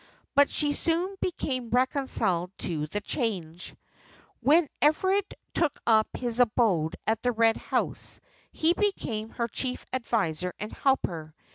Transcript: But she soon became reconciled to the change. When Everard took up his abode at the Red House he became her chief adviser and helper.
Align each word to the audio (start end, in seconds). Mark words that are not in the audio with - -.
But 0.33 0.49
she 0.49 0.73
soon 0.73 1.15
became 1.21 1.69
reconciled 1.69 2.51
to 2.65 2.87
the 2.87 3.01
change. 3.01 3.75
When 4.39 4.67
Everard 4.81 5.31
took 5.53 5.77
up 5.85 6.07
his 6.15 6.39
abode 6.39 6.95
at 7.05 7.21
the 7.21 7.31
Red 7.31 7.57
House 7.57 8.19
he 8.51 8.73
became 8.73 9.29
her 9.29 9.47
chief 9.47 9.85
adviser 9.93 10.53
and 10.59 10.71
helper. 10.73 11.35